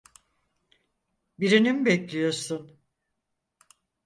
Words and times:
Birini 1.39 1.73
mi 1.73 1.85
bekliyorsun? 1.85 2.79